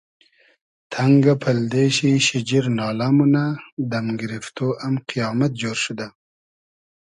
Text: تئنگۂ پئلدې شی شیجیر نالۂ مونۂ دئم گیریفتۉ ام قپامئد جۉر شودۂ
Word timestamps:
تئنگۂ 0.91 1.33
پئلدې 1.41 1.85
شی 1.95 2.11
شیجیر 2.27 2.65
نالۂ 2.77 3.09
مونۂ 3.15 3.45
دئم 3.89 4.07
گیریفتۉ 4.19 4.57
ام 4.85 4.95
قپامئد 5.07 5.51
جۉر 5.59 5.77
شودۂ 5.83 6.07